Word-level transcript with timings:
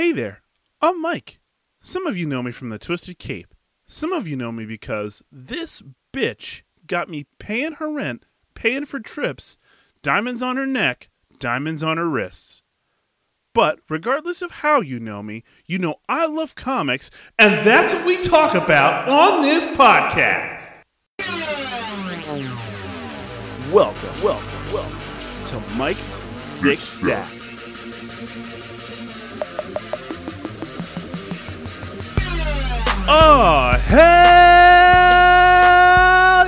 Hey 0.00 0.12
there, 0.12 0.40
I'm 0.80 1.02
Mike. 1.02 1.40
Some 1.78 2.06
of 2.06 2.16
you 2.16 2.24
know 2.24 2.42
me 2.42 2.52
from 2.52 2.70
the 2.70 2.78
Twisted 2.78 3.18
Cape. 3.18 3.54
Some 3.86 4.14
of 4.14 4.26
you 4.26 4.34
know 4.34 4.50
me 4.50 4.64
because 4.64 5.22
this 5.30 5.82
bitch 6.10 6.62
got 6.86 7.10
me 7.10 7.26
paying 7.38 7.72
her 7.72 7.92
rent, 7.92 8.24
paying 8.54 8.86
for 8.86 8.98
trips, 8.98 9.58
diamonds 10.02 10.40
on 10.40 10.56
her 10.56 10.66
neck, 10.66 11.10
diamonds 11.38 11.82
on 11.82 11.98
her 11.98 12.08
wrists. 12.08 12.62
But 13.52 13.80
regardless 13.90 14.40
of 14.40 14.50
how 14.50 14.80
you 14.80 15.00
know 15.00 15.22
me, 15.22 15.44
you 15.66 15.78
know 15.78 15.96
I 16.08 16.24
love 16.24 16.54
comics, 16.54 17.10
and 17.38 17.52
that's 17.66 17.92
what 17.92 18.06
we 18.06 18.22
talk 18.22 18.54
about 18.54 19.06
on 19.06 19.42
this 19.42 19.66
podcast. 19.66 20.80
Welcome, 23.70 24.22
welcome, 24.22 24.72
welcome 24.72 24.98
to 25.44 25.60
Mike's 25.76 26.22
Big 26.62 26.78
Stack. 26.78 27.39
Oh, 33.08 33.76
hell 33.86 34.00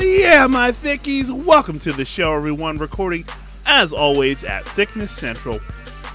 yeah, 0.03 0.47
my 0.47 0.71
thickies. 0.73 1.31
Welcome 1.31 1.79
to 1.81 1.93
the 1.93 2.05
show, 2.05 2.35
everyone. 2.35 2.79
Recording, 2.79 3.25
as 3.67 3.93
always, 3.93 4.45
at 4.45 4.69
Thickness 4.71 5.11
Central. 5.11 5.61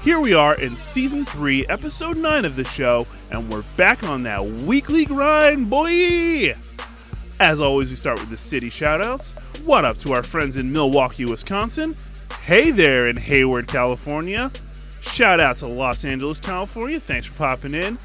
Here 0.03 0.19
we 0.19 0.33
are 0.33 0.55
in 0.55 0.77
season 0.77 1.25
3, 1.25 1.67
episode 1.67 2.17
9 2.17 2.45
of 2.45 2.55
the 2.55 2.63
show, 2.63 3.07
and 3.31 3.51
we're 3.51 3.63
back 3.75 4.03
on 4.03 4.23
that 4.23 4.45
weekly 4.45 5.05
grind, 5.05 5.69
boy! 5.69 6.55
As 7.39 7.59
always, 7.59 7.89
we 7.89 7.95
start 7.95 8.19
with 8.19 8.29
the 8.29 8.37
city 8.37 8.69
shoutouts. 8.69 9.33
What 9.65 9.85
up 9.85 9.97
to 9.97 10.13
our 10.13 10.23
friends 10.23 10.57
in 10.57 10.71
Milwaukee, 10.71 11.25
Wisconsin? 11.25 11.95
Hey 12.43 12.71
there 12.71 13.09
in 13.09 13.17
Hayward, 13.17 13.67
California. 13.67 14.51
Shout 15.01 15.39
out 15.39 15.57
to 15.57 15.67
Los 15.67 16.05
Angeles, 16.05 16.39
California. 16.39 16.99
Thanks 16.99 17.25
for 17.25 17.33
popping 17.33 17.73
in. 17.73 17.97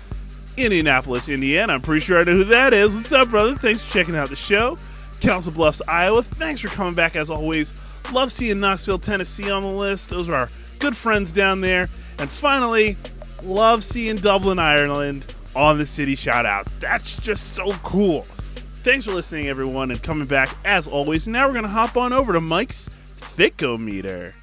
Indianapolis, 0.57 1.29
Indiana. 1.29 1.75
I'm 1.75 1.83
pretty 1.83 2.01
sure 2.01 2.21
I 2.21 2.25
know 2.25 2.33
who 2.33 2.45
that 2.45 2.75
is. 2.75 2.95
What's 2.97 3.13
up, 3.13 3.31
brother? 3.31 3.55
Thanks 3.57 3.85
for 3.85 3.93
checking 3.93 4.17
out 4.17 4.29
the 4.29 4.37
show. 4.37 4.79
Council 5.21 5.53
Bluffs, 5.53 5.81
Iowa. 5.89 6.23
Thanks 6.23 6.61
for 6.61 6.69
coming 6.69 6.95
back 6.95 7.17
as 7.17 7.31
always. 7.31 7.75
Love 8.13 8.33
seeing 8.33 8.61
Knoxville, 8.61 8.99
Tennessee 8.99 9.51
on 9.51 9.63
the 9.63 9.69
list. 9.69 10.11
Those 10.11 10.29
are 10.29 10.35
our 10.35 10.51
good 10.79 10.97
friends 10.97 11.33
down 11.33 11.61
there. 11.61 11.89
And 12.19 12.29
finally, 12.29 12.97
love 13.43 13.85
seeing 13.85 14.17
Dublin, 14.17 14.59
Ireland 14.59 15.35
on 15.55 15.79
the 15.79 15.87
city 15.87 16.17
shoutouts. 16.17 16.79
That's 16.81 17.17
just 17.17 17.55
so 17.55 17.73
cool. 17.83 18.27
Thanks 18.83 19.05
for 19.05 19.13
listening, 19.13 19.47
everyone, 19.47 19.91
and 19.93 20.03
coming 20.03 20.27
back 20.27 20.57
as 20.65 20.89
always. 20.89 21.29
Now 21.29 21.47
we're 21.47 21.53
going 21.53 21.65
to 21.65 21.71
hop 21.71 21.97
on 21.97 22.13
over 22.13 22.33
to 22.33 22.41
Mike's 22.41 22.91
Thickometer. 23.21 24.35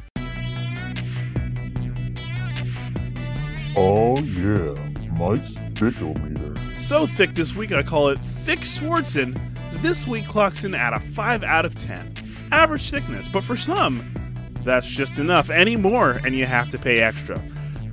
Oh 3.76 4.18
yeah, 4.20 4.74
Mike's 5.12 5.56
So 6.74 7.08
thick 7.08 7.36
this 7.36 7.56
week, 7.56 7.72
I 7.72 7.84
call 7.84 8.10
it 8.10 8.20
Thick 8.20 8.60
Swartzen. 8.60 9.40
This 9.76 10.06
week 10.06 10.26
clocks 10.26 10.66
in 10.66 10.76
at 10.76 10.94
a 10.94 11.00
5 11.00 11.42
out 11.42 11.64
of 11.64 11.76
10. 11.76 12.16
Average 12.52 12.92
thickness, 12.92 13.30
but 13.30 13.46
for 13.46 13.56
some, 13.56 14.04
that's 14.66 14.88
just 14.88 15.20
enough. 15.20 15.50
Any 15.50 15.78
more, 15.78 16.20
and 16.26 16.36
you 16.36 16.46
have 16.46 16.70
to 16.72 16.78
pay 16.78 17.00
extra. 17.00 17.42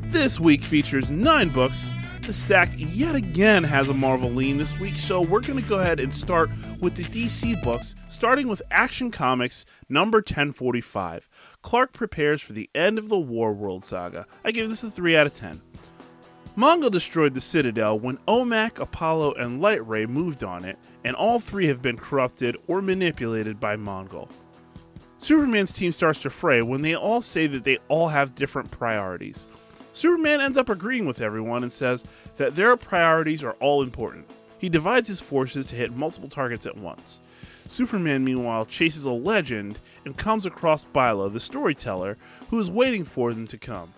This 0.06 0.40
week 0.40 0.62
features 0.62 1.12
9 1.12 1.50
books. 1.50 1.90
The 2.22 2.32
stack 2.32 2.70
yet 2.74 3.14
again 3.14 3.62
has 3.62 3.88
a 3.88 3.94
Marvel 3.94 4.30
lean 4.30 4.58
this 4.58 4.76
week, 4.80 4.96
so 4.96 5.20
we're 5.22 5.40
going 5.40 5.62
to 5.62 5.68
go 5.68 5.78
ahead 5.78 6.00
and 6.00 6.12
start 6.12 6.50
with 6.80 6.96
the 6.96 7.04
DC 7.04 7.62
books, 7.62 7.94
starting 8.08 8.48
with 8.48 8.62
Action 8.72 9.12
Comics 9.12 9.64
number 9.88 10.18
1045. 10.18 11.28
Clark 11.62 11.92
prepares 11.92 12.42
for 12.42 12.52
the 12.52 12.68
end 12.74 12.98
of 12.98 13.08
the 13.08 13.18
War 13.18 13.52
World 13.52 13.84
saga. 13.84 14.26
I 14.44 14.50
give 14.50 14.68
this 14.68 14.82
a 14.82 14.90
3 14.90 15.16
out 15.16 15.28
of 15.28 15.34
10. 15.34 15.62
Mongul 16.56 16.90
destroyed 16.90 17.34
the 17.34 17.40
Citadel 17.42 17.98
when 17.98 18.16
Omak, 18.26 18.78
Apollo, 18.78 19.34
and 19.34 19.60
Light 19.60 19.86
Ray 19.86 20.06
moved 20.06 20.42
on 20.42 20.64
it, 20.64 20.78
and 21.04 21.14
all 21.14 21.38
three 21.38 21.66
have 21.66 21.82
been 21.82 21.98
corrupted 21.98 22.56
or 22.66 22.80
manipulated 22.80 23.60
by 23.60 23.76
Mongul. 23.76 24.30
Superman's 25.18 25.74
team 25.74 25.92
starts 25.92 26.22
to 26.22 26.30
fray 26.30 26.62
when 26.62 26.80
they 26.80 26.94
all 26.94 27.20
say 27.20 27.46
that 27.46 27.64
they 27.64 27.76
all 27.88 28.08
have 28.08 28.34
different 28.34 28.70
priorities. 28.70 29.46
Superman 29.92 30.40
ends 30.40 30.56
up 30.56 30.70
agreeing 30.70 31.04
with 31.04 31.20
everyone 31.20 31.62
and 31.62 31.70
says 31.70 32.06
that 32.36 32.54
their 32.54 32.74
priorities 32.78 33.44
are 33.44 33.56
all 33.60 33.82
important. 33.82 34.26
He 34.56 34.70
divides 34.70 35.08
his 35.08 35.20
forces 35.20 35.66
to 35.66 35.76
hit 35.76 35.94
multiple 35.94 36.28
targets 36.28 36.64
at 36.64 36.78
once. 36.78 37.20
Superman, 37.66 38.24
meanwhile, 38.24 38.64
chases 38.64 39.04
a 39.04 39.10
legend 39.10 39.80
and 40.06 40.16
comes 40.16 40.46
across 40.46 40.84
Bilo, 40.84 41.30
the 41.30 41.38
storyteller, 41.38 42.16
who 42.48 42.58
is 42.58 42.70
waiting 42.70 43.04
for 43.04 43.34
them 43.34 43.46
to 43.46 43.58
come. 43.58 43.92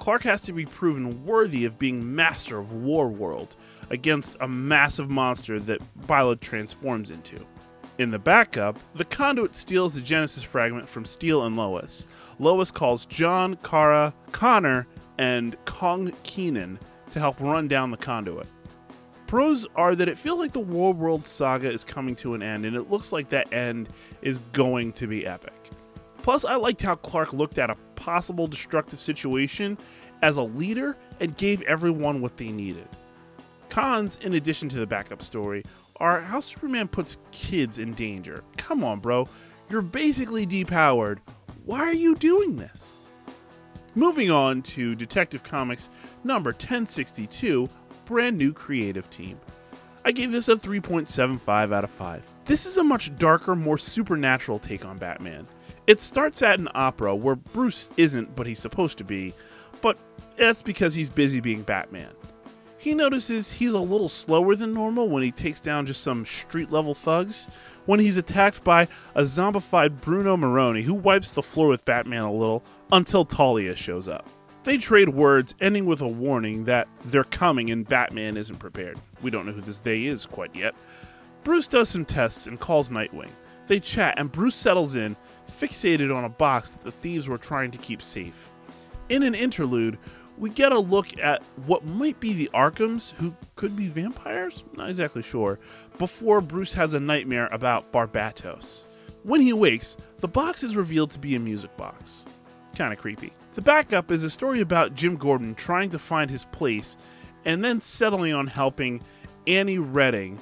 Clark 0.00 0.22
has 0.22 0.40
to 0.40 0.54
be 0.54 0.64
proven 0.64 1.26
worthy 1.26 1.66
of 1.66 1.78
being 1.78 2.14
master 2.14 2.58
of 2.58 2.72
War 2.72 3.08
World 3.08 3.54
against 3.90 4.34
a 4.40 4.48
massive 4.48 5.10
monster 5.10 5.60
that 5.60 5.82
Bilo 6.06 6.40
transforms 6.40 7.10
into. 7.10 7.38
In 7.98 8.10
the 8.10 8.18
backup, 8.18 8.78
the 8.94 9.04
conduit 9.04 9.54
steals 9.54 9.92
the 9.92 10.00
Genesis 10.00 10.42
fragment 10.42 10.88
from 10.88 11.04
Steel 11.04 11.44
and 11.44 11.54
Lois. 11.54 12.06
Lois 12.38 12.70
calls 12.70 13.04
John, 13.04 13.56
Kara, 13.56 14.14
Connor, 14.32 14.86
and 15.18 15.54
Kong 15.66 16.10
Kenan 16.22 16.78
to 17.10 17.20
help 17.20 17.38
run 17.38 17.68
down 17.68 17.90
the 17.90 17.98
conduit. 17.98 18.46
Pros 19.26 19.66
are 19.76 19.94
that 19.94 20.08
it 20.08 20.16
feels 20.16 20.38
like 20.38 20.52
the 20.52 20.60
War 20.60 20.94
World 20.94 21.26
saga 21.26 21.70
is 21.70 21.84
coming 21.84 22.16
to 22.16 22.32
an 22.32 22.42
end, 22.42 22.64
and 22.64 22.74
it 22.74 22.90
looks 22.90 23.12
like 23.12 23.28
that 23.28 23.52
end 23.52 23.90
is 24.22 24.38
going 24.52 24.92
to 24.94 25.06
be 25.06 25.26
epic. 25.26 25.52
Plus, 26.22 26.44
I 26.44 26.56
liked 26.56 26.82
how 26.82 26.96
Clark 26.96 27.32
looked 27.32 27.58
at 27.58 27.70
a 27.70 27.76
possible 27.94 28.46
destructive 28.46 28.98
situation 28.98 29.78
as 30.22 30.36
a 30.36 30.42
leader 30.42 30.96
and 31.20 31.36
gave 31.36 31.62
everyone 31.62 32.20
what 32.20 32.36
they 32.36 32.50
needed. 32.50 32.88
Cons, 33.68 34.18
in 34.22 34.34
addition 34.34 34.68
to 34.68 34.78
the 34.78 34.86
backup 34.86 35.22
story, 35.22 35.64
are 35.96 36.20
how 36.20 36.40
Superman 36.40 36.88
puts 36.88 37.18
kids 37.30 37.78
in 37.78 37.94
danger. 37.94 38.42
Come 38.56 38.84
on, 38.84 39.00
bro. 39.00 39.28
You're 39.68 39.82
basically 39.82 40.46
depowered. 40.46 41.18
Why 41.64 41.80
are 41.80 41.94
you 41.94 42.14
doing 42.16 42.56
this? 42.56 42.96
Moving 43.94 44.30
on 44.30 44.62
to 44.62 44.94
Detective 44.94 45.42
Comics 45.42 45.90
number 46.24 46.50
1062, 46.50 47.68
brand 48.04 48.36
new 48.36 48.52
creative 48.52 49.08
team. 49.10 49.38
I 50.04 50.12
gave 50.12 50.32
this 50.32 50.48
a 50.48 50.56
3.75 50.56 51.74
out 51.74 51.84
of 51.84 51.90
5. 51.90 52.24
This 52.50 52.66
is 52.66 52.78
a 52.78 52.82
much 52.82 53.16
darker, 53.16 53.54
more 53.54 53.78
supernatural 53.78 54.58
take 54.58 54.84
on 54.84 54.98
Batman. 54.98 55.46
It 55.86 56.00
starts 56.00 56.42
at 56.42 56.58
an 56.58 56.66
opera 56.74 57.14
where 57.14 57.36
Bruce 57.36 57.88
isn't, 57.96 58.34
but 58.34 58.44
he's 58.44 58.58
supposed 58.58 58.98
to 58.98 59.04
be, 59.04 59.32
but 59.80 59.96
that's 60.36 60.60
because 60.60 60.92
he's 60.92 61.08
busy 61.08 61.38
being 61.38 61.62
Batman. 61.62 62.10
He 62.76 62.92
notices 62.92 63.52
he's 63.52 63.74
a 63.74 63.78
little 63.78 64.08
slower 64.08 64.56
than 64.56 64.74
normal 64.74 65.08
when 65.08 65.22
he 65.22 65.30
takes 65.30 65.60
down 65.60 65.86
just 65.86 66.02
some 66.02 66.26
street 66.26 66.72
level 66.72 66.92
thugs, 66.92 67.48
when 67.86 68.00
he's 68.00 68.18
attacked 68.18 68.64
by 68.64 68.88
a 69.14 69.22
zombified 69.22 70.00
Bruno 70.00 70.36
Maroni 70.36 70.82
who 70.82 70.94
wipes 70.94 71.30
the 71.30 71.44
floor 71.44 71.68
with 71.68 71.84
Batman 71.84 72.24
a 72.24 72.32
little 72.32 72.64
until 72.90 73.24
Talia 73.24 73.76
shows 73.76 74.08
up. 74.08 74.28
They 74.64 74.76
trade 74.76 75.10
words, 75.10 75.54
ending 75.60 75.86
with 75.86 76.00
a 76.00 76.08
warning 76.08 76.64
that 76.64 76.88
they're 77.04 77.22
coming 77.22 77.70
and 77.70 77.88
Batman 77.88 78.36
isn't 78.36 78.58
prepared. 78.58 79.00
We 79.22 79.30
don't 79.30 79.46
know 79.46 79.52
who 79.52 79.60
this 79.60 79.78
they 79.78 80.06
is 80.06 80.26
quite 80.26 80.52
yet. 80.52 80.74
Bruce 81.42 81.68
does 81.68 81.88
some 81.88 82.04
tests 82.04 82.46
and 82.46 82.60
calls 82.60 82.90
Nightwing. 82.90 83.30
They 83.66 83.80
chat, 83.80 84.18
and 84.18 84.30
Bruce 84.30 84.54
settles 84.54 84.96
in, 84.96 85.16
fixated 85.50 86.14
on 86.14 86.24
a 86.24 86.28
box 86.28 86.72
that 86.72 86.82
the 86.82 86.90
thieves 86.90 87.28
were 87.28 87.38
trying 87.38 87.70
to 87.70 87.78
keep 87.78 88.02
safe. 88.02 88.50
In 89.08 89.22
an 89.22 89.34
interlude, 89.34 89.98
we 90.38 90.50
get 90.50 90.72
a 90.72 90.78
look 90.78 91.18
at 91.18 91.42
what 91.66 91.84
might 91.84 92.18
be 92.18 92.32
the 92.32 92.50
Arkhams, 92.54 93.12
who 93.12 93.34
could 93.56 93.76
be 93.76 93.88
vampires? 93.88 94.64
Not 94.74 94.88
exactly 94.88 95.22
sure, 95.22 95.58
before 95.98 96.40
Bruce 96.40 96.72
has 96.72 96.94
a 96.94 97.00
nightmare 97.00 97.48
about 97.52 97.92
Barbatos. 97.92 98.86
When 99.22 99.40
he 99.40 99.52
wakes, 99.52 99.96
the 100.18 100.28
box 100.28 100.62
is 100.62 100.76
revealed 100.76 101.10
to 101.10 101.18
be 101.18 101.34
a 101.34 101.40
music 101.40 101.76
box. 101.76 102.24
Kinda 102.74 102.96
creepy. 102.96 103.32
The 103.54 103.60
backup 103.60 104.10
is 104.10 104.24
a 104.24 104.30
story 104.30 104.60
about 104.60 104.94
Jim 104.94 105.16
Gordon 105.16 105.54
trying 105.54 105.90
to 105.90 105.98
find 105.98 106.30
his 106.30 106.44
place 106.46 106.96
and 107.44 107.62
then 107.62 107.80
settling 107.80 108.32
on 108.32 108.46
helping 108.46 109.02
Annie 109.46 109.78
Redding 109.78 110.38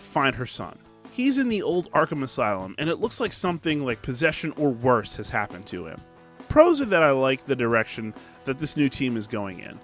find 0.00 0.34
her 0.34 0.46
son. 0.46 0.76
He's 1.12 1.38
in 1.38 1.48
the 1.48 1.62
old 1.62 1.90
Arkham 1.92 2.22
Asylum, 2.22 2.74
and 2.78 2.88
it 2.88 3.00
looks 3.00 3.20
like 3.20 3.32
something 3.32 3.84
like 3.84 4.02
possession 4.02 4.52
or 4.56 4.70
worse 4.70 5.14
has 5.16 5.28
happened 5.28 5.66
to 5.66 5.86
him. 5.86 6.00
Pros 6.48 6.80
are 6.80 6.86
that 6.86 7.02
I 7.02 7.10
like 7.10 7.44
the 7.44 7.54
direction 7.54 8.14
that 8.44 8.58
this 8.58 8.76
new 8.76 8.88
team 8.88 9.16
is 9.16 9.26
going 9.26 9.60
in. 9.60 9.78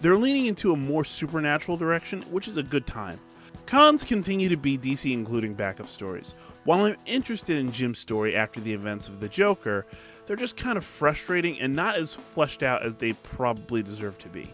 They're 0.00 0.16
leaning 0.16 0.46
into 0.46 0.72
a 0.72 0.76
more 0.76 1.04
supernatural 1.04 1.76
direction, 1.76 2.22
which 2.22 2.48
is 2.48 2.56
a 2.56 2.62
good 2.62 2.86
time. 2.86 3.18
Cons 3.66 4.04
continue 4.04 4.48
to 4.48 4.56
be 4.56 4.76
DC 4.76 5.12
including 5.12 5.54
backup 5.54 5.88
stories. 5.88 6.34
While 6.64 6.84
I'm 6.84 6.96
interested 7.06 7.56
in 7.56 7.72
Jim's 7.72 7.98
story 7.98 8.36
after 8.36 8.60
the 8.60 8.72
events 8.72 9.08
of 9.08 9.20
the 9.20 9.28
Joker, 9.28 9.86
they're 10.26 10.36
just 10.36 10.56
kind 10.56 10.76
of 10.76 10.84
frustrating 10.84 11.58
and 11.60 11.74
not 11.74 11.94
as 11.94 12.12
fleshed 12.12 12.62
out 12.62 12.82
as 12.82 12.94
they 12.94 13.12
probably 13.12 13.82
deserve 13.82 14.18
to 14.18 14.28
be. 14.28 14.52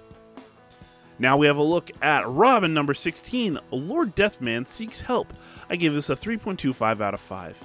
Now 1.20 1.36
we 1.36 1.46
have 1.48 1.58
a 1.58 1.62
look 1.62 1.90
at 2.00 2.26
Robin 2.26 2.72
number 2.72 2.94
16, 2.94 3.58
Lord 3.72 4.16
Deathman 4.16 4.66
Seeks 4.66 5.02
Help. 5.02 5.34
I 5.68 5.76
give 5.76 5.92
this 5.92 6.08
a 6.08 6.16
3.25 6.16 7.02
out 7.02 7.12
of 7.12 7.20
5. 7.20 7.62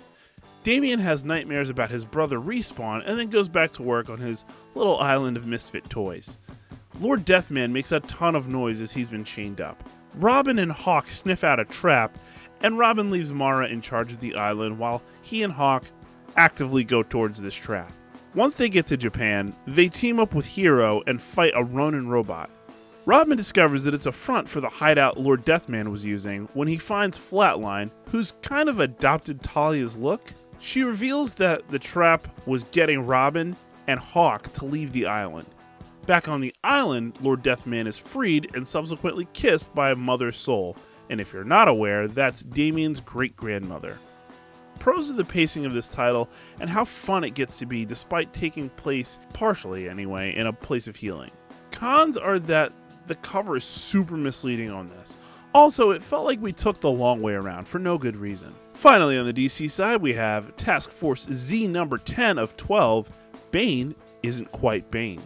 Damian 0.63 0.99
has 0.99 1.23
nightmares 1.23 1.69
about 1.69 1.89
his 1.89 2.03
brother 2.03 2.37
Respawn 2.37 3.03
and 3.05 3.17
then 3.17 3.29
goes 3.29 3.47
back 3.47 3.71
to 3.71 3.81
work 3.81 4.09
on 4.09 4.17
his 4.17 4.43
little 4.73 4.99
island 4.99 5.37
of 5.37 5.47
misfit 5.47 5.89
toys. 5.89 6.37
Lord 6.99 7.23
Deathman 7.23 7.71
makes 7.71 7.93
a 7.93 8.01
ton 8.01 8.35
of 8.35 8.49
noise 8.49 8.81
as 8.81 8.91
he's 8.91 9.07
been 9.07 9.23
chained 9.23 9.61
up. 9.61 9.81
Robin 10.15 10.59
and 10.59 10.71
Hawk 10.73 11.07
sniff 11.07 11.45
out 11.45 11.61
a 11.61 11.65
trap, 11.65 12.17
and 12.59 12.77
Robin 12.77 13.09
leaves 13.09 13.31
Mara 13.31 13.69
in 13.69 13.79
charge 13.79 14.11
of 14.11 14.19
the 14.19 14.35
island 14.35 14.77
while 14.77 15.01
he 15.21 15.43
and 15.43 15.53
Hawk 15.53 15.85
actively 16.35 16.83
go 16.83 17.03
towards 17.03 17.41
this 17.41 17.55
trap. 17.55 17.93
Once 18.33 18.55
they 18.55 18.67
get 18.67 18.85
to 18.87 18.97
Japan, 18.97 19.55
they 19.65 19.87
team 19.87 20.19
up 20.19 20.35
with 20.35 20.45
Hero 20.45 21.01
and 21.07 21.21
fight 21.21 21.53
a 21.55 21.63
Ronin 21.63 22.09
robot. 22.09 22.49
Robin 23.07 23.37
discovers 23.37 23.83
that 23.83 23.93
it's 23.93 24.07
a 24.07 24.11
front 24.11 24.49
for 24.49 24.59
the 24.59 24.67
hideout 24.67 25.19
Lord 25.19 25.45
Deathman 25.45 25.91
was 25.91 26.03
using 26.03 26.49
when 26.55 26.67
he 26.67 26.75
finds 26.75 27.19
Flatline, 27.19 27.91
who's 28.09 28.33
kind 28.41 28.67
of 28.67 28.79
adopted 28.79 29.43
Talia's 29.43 29.95
look. 29.95 30.33
She 30.59 30.81
reveals 30.81 31.33
that 31.35 31.69
the 31.69 31.77
trap 31.77 32.27
was 32.47 32.63
getting 32.63 33.05
Robin 33.05 33.55
and 33.85 33.99
Hawk 33.99 34.51
to 34.53 34.65
leave 34.65 34.91
the 34.91 35.05
island. 35.05 35.45
Back 36.07 36.27
on 36.27 36.41
the 36.41 36.53
island, 36.63 37.15
Lord 37.21 37.43
Deathman 37.43 37.85
is 37.85 37.95
freed 37.95 38.49
and 38.55 38.67
subsequently 38.67 39.27
kissed 39.33 39.73
by 39.75 39.93
mother 39.93 40.31
soul, 40.31 40.75
and 41.11 41.21
if 41.21 41.31
you're 41.31 41.43
not 41.43 41.67
aware, 41.67 42.07
that's 42.07 42.41
Damien's 42.41 43.01
great 43.01 43.35
grandmother. 43.35 43.99
Pros 44.79 45.11
of 45.11 45.15
the 45.15 45.25
pacing 45.25 45.67
of 45.67 45.73
this 45.73 45.89
title 45.89 46.27
and 46.59 46.71
how 46.71 46.85
fun 46.85 47.23
it 47.23 47.35
gets 47.35 47.59
to 47.59 47.67
be 47.67 47.85
despite 47.85 48.33
taking 48.33 48.67
place, 48.71 49.19
partially 49.31 49.87
anyway, 49.87 50.35
in 50.35 50.47
a 50.47 50.53
place 50.53 50.87
of 50.87 50.95
healing. 50.95 51.31
Cons 51.71 52.17
are 52.17 52.39
that 52.39 52.71
the 53.07 53.15
cover 53.15 53.55
is 53.57 53.63
super 53.63 54.15
misleading 54.15 54.71
on 54.71 54.89
this. 54.89 55.17
Also, 55.53 55.91
it 55.91 56.03
felt 56.03 56.25
like 56.25 56.41
we 56.41 56.51
took 56.51 56.79
the 56.79 56.91
long 56.91 57.21
way 57.21 57.33
around 57.33 57.67
for 57.67 57.79
no 57.79 57.97
good 57.97 58.17
reason. 58.17 58.53
Finally, 58.73 59.17
on 59.17 59.25
the 59.25 59.33
DC 59.33 59.69
side, 59.69 60.01
we 60.01 60.13
have 60.13 60.55
Task 60.57 60.89
Force 60.89 61.27
Z 61.31 61.67
number 61.67 61.97
10 61.97 62.37
of 62.37 62.57
12. 62.57 63.09
Bane 63.51 63.95
isn't 64.21 64.51
quite 64.51 64.91
Bane. 64.91 65.21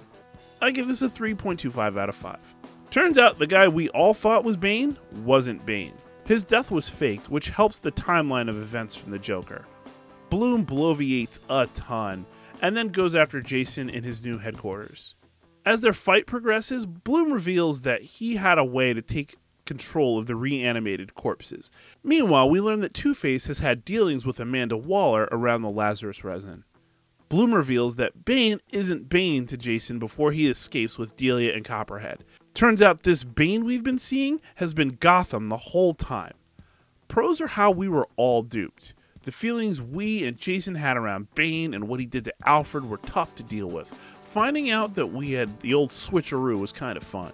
I 0.61 0.71
give 0.71 0.87
this 0.87 1.01
a 1.01 1.09
3.25 1.09 1.97
out 1.97 2.09
of 2.09 2.15
5. 2.15 2.55
Turns 2.91 3.17
out 3.17 3.39
the 3.39 3.47
guy 3.47 3.67
we 3.67 3.89
all 3.89 4.13
thought 4.13 4.43
was 4.43 4.57
Bane 4.57 4.97
wasn't 5.23 5.65
Bane. 5.65 5.93
His 6.25 6.43
death 6.43 6.69
was 6.69 6.87
faked, 6.87 7.29
which 7.29 7.49
helps 7.49 7.79
the 7.79 7.91
timeline 7.91 8.49
of 8.49 8.57
events 8.57 8.95
from 8.95 9.11
the 9.11 9.17
Joker. 9.17 9.65
Bloom 10.29 10.63
bloviates 10.63 11.39
a 11.49 11.65
ton, 11.73 12.23
and 12.61 12.77
then 12.77 12.89
goes 12.89 13.15
after 13.15 13.41
Jason 13.41 13.89
in 13.89 14.03
his 14.03 14.23
new 14.23 14.37
headquarters. 14.37 15.15
As 15.69 15.81
their 15.81 15.93
fight 15.93 16.25
progresses, 16.25 16.87
Bloom 16.87 17.31
reveals 17.31 17.81
that 17.81 18.01
he 18.01 18.37
had 18.37 18.57
a 18.57 18.65
way 18.65 18.91
to 18.91 19.03
take 19.03 19.35
control 19.65 20.17
of 20.17 20.25
the 20.25 20.35
reanimated 20.35 21.13
corpses. 21.13 21.69
Meanwhile, 22.03 22.49
we 22.49 22.59
learn 22.59 22.79
that 22.79 22.95
Two 22.95 23.13
Face 23.13 23.45
has 23.45 23.59
had 23.59 23.85
dealings 23.85 24.25
with 24.25 24.39
Amanda 24.39 24.75
Waller 24.75 25.29
around 25.31 25.61
the 25.61 25.69
Lazarus 25.69 26.23
resin. 26.23 26.63
Bloom 27.29 27.53
reveals 27.53 27.97
that 27.97 28.25
Bane 28.25 28.59
isn't 28.71 29.09
Bane 29.09 29.45
to 29.45 29.57
Jason 29.57 29.99
before 29.99 30.31
he 30.31 30.49
escapes 30.49 30.97
with 30.97 31.15
Delia 31.15 31.53
and 31.53 31.63
Copperhead. 31.63 32.23
Turns 32.55 32.81
out 32.81 33.03
this 33.03 33.23
Bane 33.23 33.63
we've 33.63 33.83
been 33.83 33.99
seeing 33.99 34.41
has 34.55 34.73
been 34.73 34.97
Gotham 34.99 35.49
the 35.49 35.57
whole 35.57 35.93
time. 35.93 36.33
Pros 37.09 37.39
are 37.41 37.45
how 37.45 37.69
we 37.69 37.87
were 37.87 38.07
all 38.15 38.41
duped. 38.41 38.95
The 39.21 39.31
feelings 39.31 39.83
we 39.83 40.25
and 40.25 40.35
Jason 40.35 40.73
had 40.73 40.97
around 40.97 41.27
Bane 41.35 41.75
and 41.75 41.87
what 41.87 41.99
he 41.99 42.07
did 42.07 42.25
to 42.25 42.33
Alfred 42.43 42.89
were 42.89 42.97
tough 42.97 43.35
to 43.35 43.43
deal 43.43 43.67
with. 43.67 43.93
Finding 44.31 44.69
out 44.69 44.93
that 44.93 45.07
we 45.07 45.31
had 45.31 45.59
the 45.61 45.73
old 45.73 45.89
switcheroo 45.89 46.59
was 46.59 46.71
kind 46.71 46.97
of 46.97 47.03
fun. 47.03 47.33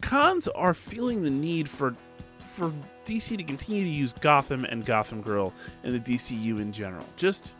Cons 0.00 0.48
are 0.48 0.72
feeling 0.72 1.22
the 1.22 1.30
need 1.30 1.68
for 1.68 1.94
for 2.38 2.72
DC 3.04 3.36
to 3.36 3.42
continue 3.42 3.84
to 3.84 3.90
use 3.90 4.14
Gotham 4.14 4.64
and 4.64 4.84
Gotham 4.84 5.20
Girl 5.20 5.52
in 5.84 5.92
the 5.92 6.00
DCU 6.00 6.58
in 6.58 6.72
general. 6.72 7.04
Just 7.16 7.54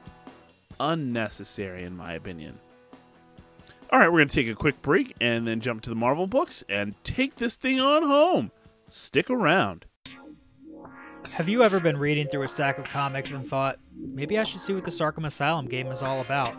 unnecessary, 0.80 1.84
in 1.84 1.94
my 1.94 2.14
opinion. 2.14 2.58
All 3.90 3.98
right, 3.98 4.08
we're 4.08 4.20
going 4.20 4.28
to 4.28 4.34
take 4.34 4.48
a 4.48 4.54
quick 4.54 4.80
break 4.80 5.14
and 5.20 5.46
then 5.46 5.60
jump 5.60 5.82
to 5.82 5.90
the 5.90 5.96
Marvel 5.96 6.26
books 6.26 6.64
and 6.70 6.94
take 7.04 7.34
this 7.34 7.56
thing 7.56 7.78
on 7.78 8.02
home. 8.02 8.50
Stick 8.88 9.28
around. 9.28 9.84
Have 11.30 11.48
you 11.48 11.62
ever 11.62 11.78
been 11.78 11.98
reading 11.98 12.26
through 12.28 12.44
a 12.44 12.48
stack 12.48 12.78
of 12.78 12.84
comics 12.84 13.32
and 13.32 13.46
thought, 13.46 13.78
maybe 13.94 14.38
I 14.38 14.44
should 14.44 14.62
see 14.62 14.72
what 14.72 14.84
this 14.84 14.98
Arkham 14.98 15.26
Asylum 15.26 15.66
game 15.66 15.88
is 15.88 16.02
all 16.02 16.22
about? 16.22 16.54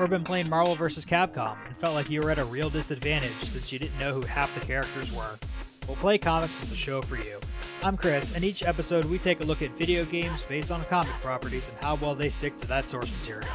Or 0.00 0.08
been 0.08 0.24
playing 0.24 0.48
Marvel 0.48 0.74
vs. 0.74 1.04
Capcom 1.04 1.58
and 1.66 1.76
felt 1.76 1.92
like 1.92 2.08
you 2.08 2.22
were 2.22 2.30
at 2.30 2.38
a 2.38 2.44
real 2.46 2.70
disadvantage 2.70 3.38
since 3.42 3.70
you 3.70 3.78
didn't 3.78 3.98
know 3.98 4.14
who 4.14 4.22
half 4.22 4.52
the 4.54 4.64
characters 4.64 5.14
were? 5.14 5.38
Well, 5.86 5.96
Play 5.98 6.16
Comics 6.16 6.62
is 6.62 6.70
the 6.70 6.76
show 6.76 7.02
for 7.02 7.16
you. 7.16 7.38
I'm 7.82 7.98
Chris, 7.98 8.34
and 8.34 8.42
each 8.42 8.62
episode 8.62 9.04
we 9.04 9.18
take 9.18 9.40
a 9.40 9.44
look 9.44 9.60
at 9.60 9.72
video 9.72 10.06
games 10.06 10.40
based 10.48 10.70
on 10.70 10.82
comic 10.84 11.12
properties 11.20 11.68
and 11.68 11.76
how 11.84 11.96
well 11.96 12.14
they 12.14 12.30
stick 12.30 12.56
to 12.58 12.68
that 12.68 12.86
source 12.86 13.20
material. 13.20 13.50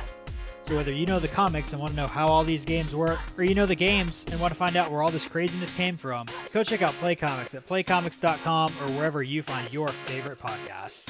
So 0.62 0.75
whether 0.75 0.94
you 0.94 1.07
know 1.07 1.18
the 1.18 1.30
comics 1.30 1.74
and 1.74 1.81
want 1.81 1.94
to 1.94 1.97
know 1.97 2.06
how 2.06 2.27
all 2.27 2.44
these 2.44 2.63
games 2.63 2.95
work, 2.95 3.18
or 3.39 3.44
you 3.44 3.56
know 3.56 3.65
the 3.65 3.74
games 3.74 4.24
and 4.30 4.39
want 4.39 4.53
to 4.53 4.57
find 4.57 4.75
out 4.75 4.92
where 4.92 5.01
all 5.01 5.09
this 5.09 5.25
craziness 5.25 5.74
came 5.74 5.97
from, 5.97 6.27
go 6.53 6.63
check 6.63 6.83
out 6.83 6.94
Play 7.00 7.15
Comics 7.15 7.56
at 7.56 7.65
playcomics.com 7.65 8.71
or 8.81 8.92
wherever 8.92 9.24
you 9.24 9.42
find 9.42 9.74
your 9.74 9.88
favorite 9.88 10.38
podcasts. 10.38 11.09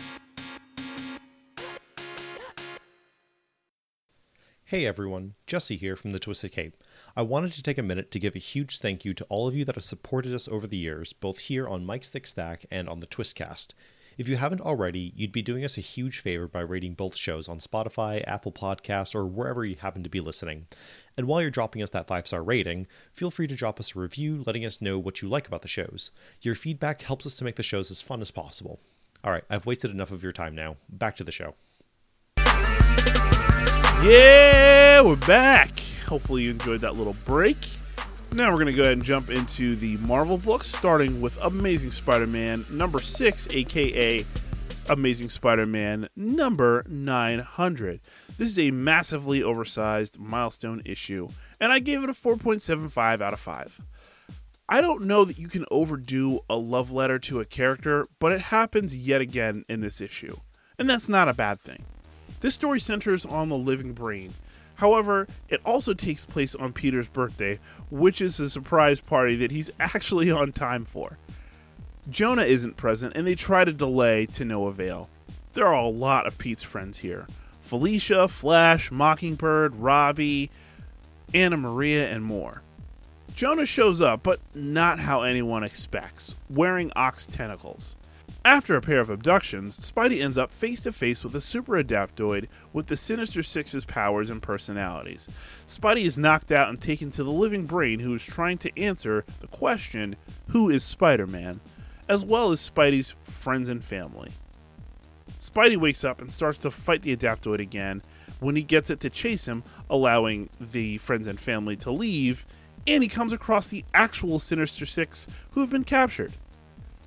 Hey 4.69 4.87
everyone, 4.87 5.35
Jesse 5.45 5.77
here 5.77 5.95
from 5.95 6.11
the 6.11 6.17
Twisted 6.17 6.53
Cape. 6.53 6.75
I 7.15 7.21
wanted 7.21 7.51
to 7.51 7.61
take 7.61 7.77
a 7.77 7.83
minute 7.83 8.09
to 8.09 8.19
give 8.19 8.35
a 8.35 8.39
huge 8.39 8.79
thank 8.79 9.05
you 9.05 9.13
to 9.13 9.25
all 9.25 9.47
of 9.47 9.55
you 9.55 9.63
that 9.63 9.75
have 9.75 9.83
supported 9.83 10.33
us 10.33 10.47
over 10.47 10.65
the 10.65 10.75
years, 10.75 11.13
both 11.13 11.37
here 11.37 11.67
on 11.67 11.85
Mike's 11.85 12.09
Thick 12.09 12.25
Stack 12.25 12.65
and 12.71 12.89
on 12.89 12.99
the 12.99 13.05
Twistcast. 13.05 13.75
If 14.17 14.27
you 14.27 14.37
haven't 14.37 14.61
already, 14.61 15.13
you'd 15.15 15.31
be 15.31 15.43
doing 15.43 15.63
us 15.63 15.77
a 15.77 15.81
huge 15.81 16.17
favor 16.17 16.47
by 16.47 16.61
rating 16.61 16.95
both 16.95 17.15
shows 17.15 17.47
on 17.47 17.59
Spotify, 17.59 18.23
Apple 18.25 18.51
Podcasts, 18.51 19.13
or 19.13 19.27
wherever 19.27 19.63
you 19.63 19.75
happen 19.75 20.01
to 20.01 20.09
be 20.09 20.19
listening. 20.19 20.65
And 21.15 21.27
while 21.27 21.43
you're 21.43 21.51
dropping 21.51 21.83
us 21.83 21.91
that 21.91 22.07
five 22.07 22.25
star 22.25 22.41
rating, 22.41 22.87
feel 23.11 23.29
free 23.29 23.45
to 23.45 23.55
drop 23.55 23.79
us 23.79 23.95
a 23.95 23.99
review 23.99 24.41
letting 24.47 24.65
us 24.65 24.81
know 24.81 24.97
what 24.97 25.21
you 25.21 25.29
like 25.29 25.47
about 25.47 25.61
the 25.61 25.67
shows. 25.67 26.09
Your 26.41 26.55
feedback 26.55 27.03
helps 27.03 27.27
us 27.27 27.35
to 27.35 27.43
make 27.43 27.57
the 27.57 27.61
shows 27.61 27.91
as 27.91 28.01
fun 28.01 28.19
as 28.19 28.31
possible. 28.31 28.79
All 29.23 29.31
right, 29.31 29.43
I've 29.47 29.67
wasted 29.67 29.91
enough 29.91 30.09
of 30.09 30.23
your 30.23 30.31
time 30.31 30.55
now. 30.55 30.77
Back 30.89 31.15
to 31.17 31.23
the 31.23 31.31
show. 31.31 31.53
Yeah, 34.03 35.01
we're 35.01 35.15
back. 35.15 35.79
Hopefully, 36.07 36.43
you 36.43 36.51
enjoyed 36.51 36.81
that 36.81 36.95
little 36.95 37.15
break. 37.25 37.57
Now 38.31 38.49
we're 38.49 38.57
going 38.57 38.67
to 38.67 38.73
go 38.73 38.83
ahead 38.83 38.93
and 38.93 39.03
jump 39.03 39.29
into 39.29 39.75
the 39.75 39.97
Marvel 39.97 40.37
books, 40.37 40.67
starting 40.67 41.21
with 41.21 41.37
Amazing 41.41 41.91
Spider 41.91 42.27
Man 42.27 42.65
number 42.69 42.99
6, 42.99 43.47
aka 43.49 44.25
Amazing 44.89 45.29
Spider 45.29 45.65
Man 45.65 46.07
number 46.15 46.85
900. 46.87 48.01
This 48.37 48.51
is 48.51 48.59
a 48.59 48.71
massively 48.71 49.41
oversized 49.41 50.19
milestone 50.19 50.81
issue, 50.85 51.27
and 51.59 51.71
I 51.71 51.79
gave 51.79 52.03
it 52.03 52.09
a 52.09 52.13
4.75 52.13 53.21
out 53.21 53.33
of 53.33 53.39
5. 53.39 53.81
I 54.67 54.81
don't 54.81 55.05
know 55.05 55.25
that 55.25 55.39
you 55.39 55.47
can 55.47 55.65
overdo 55.71 56.41
a 56.49 56.55
love 56.55 56.91
letter 56.91 57.17
to 57.19 57.39
a 57.39 57.45
character, 57.45 58.05
but 58.19 58.31
it 58.31 58.41
happens 58.41 58.95
yet 58.95 59.21
again 59.21 59.63
in 59.69 59.81
this 59.81 60.01
issue, 60.01 60.35
and 60.77 60.89
that's 60.89 61.09
not 61.09 61.29
a 61.29 61.33
bad 61.33 61.59
thing. 61.59 61.85
This 62.45 62.53
story 62.53 62.79
centers 62.79 63.25
on 63.25 63.49
the 63.49 63.57
living 63.57 63.93
brain 63.93 64.31
However, 64.75 65.25
it 65.49 65.61
also 65.65 65.95
takes 65.95 66.25
place 66.25 66.53
on 66.53 66.73
Peter's 66.73 67.07
birthday, 67.07 67.57
which 67.89 68.21
is 68.21 68.39
a 68.39 68.47
surprise 68.51 68.99
party 68.99 69.35
that 69.37 69.49
he's 69.49 69.71
actually 69.79 70.29
on 70.29 70.51
time 70.51 70.85
for. 70.85 71.17
Jonah 72.11 72.43
isn't 72.43 72.77
present, 72.77 73.13
and 73.15 73.25
they 73.25 73.33
try 73.33 73.65
to 73.65 73.73
delay 73.73 74.27
to 74.27 74.45
no 74.45 74.67
avail. 74.67 75.09
There 75.53 75.65
are 75.65 75.73
a 75.73 75.87
lot 75.87 76.27
of 76.27 76.37
Pete's 76.37 76.61
friends 76.61 76.99
here 76.99 77.25
Felicia, 77.61 78.27
Flash, 78.27 78.91
Mockingbird, 78.91 79.75
Robbie, 79.77 80.51
Anna 81.33 81.57
Maria, 81.57 82.09
and 82.09 82.23
more. 82.23 82.61
Jonah 83.33 83.65
shows 83.65 84.01
up, 84.01 84.21
but 84.21 84.39
not 84.53 84.99
how 84.99 85.23
anyone 85.23 85.63
expects, 85.63 86.35
wearing 86.51 86.91
Ock's 86.95 87.25
tentacles. 87.25 87.97
After 88.45 88.75
a 88.75 88.81
pair 88.81 88.99
of 88.99 89.09
abductions, 89.09 89.79
Spidey 89.79 90.21
ends 90.21 90.37
up 90.37 90.51
face 90.51 90.79
to 90.81 90.91
face 90.91 91.23
with 91.23 91.33
a 91.33 91.41
super 91.41 91.83
adaptoid 91.83 92.47
with 92.73 92.85
the 92.85 92.95
Sinister 92.95 93.41
Six's 93.41 93.85
powers 93.85 94.29
and 94.29 94.39
personalities. 94.39 95.27
Spidey 95.65 96.03
is 96.03 96.19
knocked 96.19 96.51
out 96.51 96.69
and 96.69 96.79
taken 96.79 97.09
to 97.09 97.23
the 97.23 97.31
living 97.31 97.65
brain 97.65 97.99
who 97.99 98.13
is 98.13 98.23
trying 98.23 98.59
to 98.59 98.79
answer 98.79 99.25
the 99.39 99.47
question 99.47 100.15
who 100.49 100.69
is 100.69 100.83
Spider 100.83 101.25
Man, 101.25 101.59
as 102.07 102.23
well 102.23 102.51
as 102.51 102.69
Spidey's 102.69 103.15
friends 103.23 103.67
and 103.67 103.83
family. 103.83 104.29
Spidey 105.39 105.77
wakes 105.77 106.03
up 106.03 106.21
and 106.21 106.31
starts 106.31 106.59
to 106.59 106.69
fight 106.69 107.01
the 107.01 107.17
adaptoid 107.17 107.59
again 107.59 108.03
when 108.41 108.55
he 108.55 108.61
gets 108.61 108.91
it 108.91 108.99
to 108.99 109.09
chase 109.09 109.47
him, 109.47 109.63
allowing 109.89 110.49
the 110.59 110.99
friends 110.99 111.25
and 111.25 111.39
family 111.39 111.77
to 111.77 111.89
leave, 111.89 112.45
and 112.85 113.01
he 113.01 113.09
comes 113.09 113.33
across 113.33 113.69
the 113.69 113.83
actual 113.95 114.37
Sinister 114.37 114.85
Six 114.85 115.25
who 115.49 115.61
have 115.61 115.71
been 115.71 115.83
captured. 115.83 116.31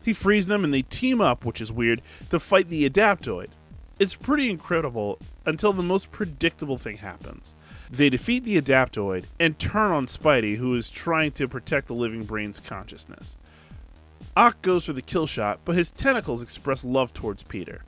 He 0.05 0.13
frees 0.13 0.47
them 0.47 0.65
and 0.65 0.73
they 0.73 0.83
team 0.83 1.21
up, 1.21 1.45
which 1.45 1.61
is 1.61 1.73
weird, 1.73 2.03
to 2.31 2.39
fight 2.39 2.69
the 2.69 2.89
Adaptoid. 2.89 3.49
It's 3.99 4.15
pretty 4.15 4.49
incredible 4.49 5.19
until 5.45 5.73
the 5.73 5.83
most 5.83 6.13
predictable 6.13 6.79
thing 6.79 6.97
happens. 6.97 7.57
They 7.91 8.09
defeat 8.09 8.45
the 8.45 8.61
Adaptoid 8.61 9.27
and 9.41 9.59
turn 9.59 9.91
on 9.91 10.07
Spidey, 10.07 10.57
who 10.57 10.77
is 10.77 10.89
trying 10.89 11.33
to 11.33 11.49
protect 11.49 11.89
the 11.89 11.95
living 11.95 12.25
brain's 12.25 12.61
consciousness. 12.61 13.37
Ock 14.37 14.63
goes 14.63 14.85
for 14.85 14.93
the 14.93 15.03
kill 15.03 15.27
shot, 15.27 15.59
but 15.65 15.75
his 15.75 15.91
tentacles 15.91 16.43
express 16.43 16.85
love 16.85 17.13
towards 17.13 17.43
Peter. 17.43 17.83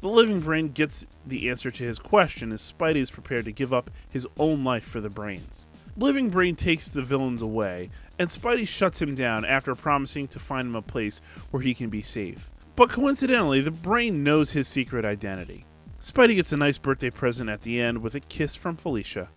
The 0.00 0.08
living 0.08 0.40
brain 0.40 0.72
gets 0.72 1.06
the 1.26 1.48
answer 1.48 1.70
to 1.70 1.84
his 1.84 1.98
question 1.98 2.50
as 2.50 2.60
Spidey 2.60 2.96
is 2.96 3.10
prepared 3.10 3.44
to 3.44 3.52
give 3.52 3.72
up 3.72 3.90
his 4.10 4.26
own 4.36 4.64
life 4.64 4.84
for 4.84 5.00
the 5.00 5.10
brains. 5.10 5.66
Living 5.96 6.28
Brain 6.28 6.56
takes 6.56 6.88
the 6.88 7.02
villains 7.02 7.40
away, 7.40 7.88
and 8.18 8.28
Spidey 8.28 8.66
shuts 8.66 9.00
him 9.00 9.14
down 9.14 9.44
after 9.44 9.76
promising 9.76 10.26
to 10.28 10.40
find 10.40 10.66
him 10.66 10.74
a 10.74 10.82
place 10.82 11.20
where 11.52 11.62
he 11.62 11.72
can 11.72 11.88
be 11.88 12.02
safe. 12.02 12.50
But 12.74 12.90
coincidentally, 12.90 13.60
the 13.60 13.70
brain 13.70 14.24
knows 14.24 14.50
his 14.50 14.66
secret 14.66 15.04
identity. 15.04 15.64
Spidey 16.00 16.34
gets 16.34 16.52
a 16.52 16.56
nice 16.56 16.78
birthday 16.78 17.10
present 17.10 17.48
at 17.48 17.60
the 17.60 17.80
end 17.80 18.02
with 18.02 18.16
a 18.16 18.20
kiss 18.20 18.56
from 18.56 18.76
Felicia. 18.76 19.28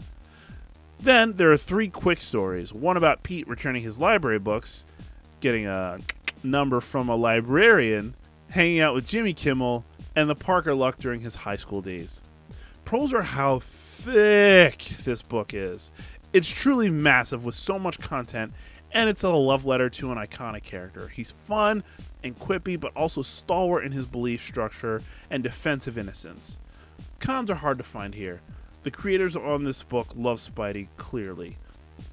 Then 0.99 1.33
there 1.33 1.51
are 1.51 1.57
three 1.57 1.89
quick 1.89 2.19
stories 2.19 2.73
one 2.73 2.97
about 2.97 3.21
Pete 3.21 3.47
returning 3.47 3.83
his 3.83 3.99
library 3.99 4.39
books, 4.39 4.85
getting 5.41 5.67
a 5.67 5.99
number 6.43 6.81
from 6.81 7.09
a 7.09 7.15
librarian, 7.15 8.15
hanging 8.49 8.79
out 8.79 8.95
with 8.95 9.07
Jimmy 9.07 9.33
Kimmel, 9.33 9.85
and 10.15 10.27
the 10.27 10.35
Parker 10.35 10.73
luck 10.73 10.97
during 10.97 11.21
his 11.21 11.35
high 11.35 11.55
school 11.55 11.81
days. 11.81 12.23
Pros 12.83 13.13
are 13.13 13.21
how 13.21 13.59
thick 13.59 14.79
this 15.03 15.21
book 15.21 15.53
is. 15.53 15.91
It's 16.33 16.49
truly 16.49 16.89
massive 16.89 17.45
with 17.45 17.55
so 17.55 17.79
much 17.79 17.99
content, 17.99 18.53
and 18.91 19.09
it's 19.09 19.23
a 19.23 19.29
love 19.29 19.65
letter 19.65 19.89
to 19.89 20.11
an 20.11 20.17
iconic 20.17 20.63
character. 20.63 21.07
He's 21.07 21.31
fun 21.31 21.83
and 22.23 22.37
quippy, 22.37 22.79
but 22.79 22.95
also 22.95 23.21
stalwart 23.21 23.85
in 23.85 23.91
his 23.91 24.05
belief 24.05 24.41
structure 24.41 25.01
and 25.29 25.41
defensive 25.41 25.97
innocence. 25.97 26.59
Cons 27.19 27.49
are 27.49 27.55
hard 27.55 27.77
to 27.77 27.83
find 27.83 28.13
here. 28.13 28.41
The 28.83 28.91
creators 28.91 29.35
on 29.35 29.63
this 29.63 29.83
book 29.83 30.07
love 30.15 30.37
Spidey 30.37 30.87
clearly. 30.97 31.57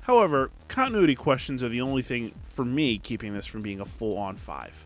However, 0.00 0.50
continuity 0.68 1.14
questions 1.14 1.62
are 1.62 1.68
the 1.68 1.80
only 1.80 2.02
thing 2.02 2.32
for 2.42 2.64
me 2.64 2.98
keeping 2.98 3.34
this 3.34 3.46
from 3.46 3.62
being 3.62 3.80
a 3.80 3.84
full 3.84 4.16
on 4.16 4.36
5. 4.36 4.84